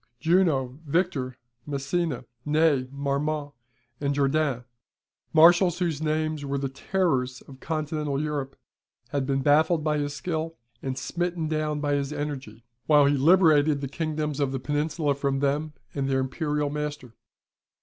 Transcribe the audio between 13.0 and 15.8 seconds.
he liberated the kingdoms of the Peninsula from them